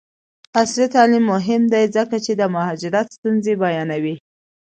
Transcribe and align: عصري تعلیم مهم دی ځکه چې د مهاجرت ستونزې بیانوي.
عصري 0.59 0.85
تعلیم 0.95 1.23
مهم 1.33 1.61
دی 1.73 1.83
ځکه 1.95 2.15
چې 2.25 2.31
د 2.35 2.41
مهاجرت 2.55 3.07
ستونزې 3.17 3.53
بیانوي. 3.61 4.15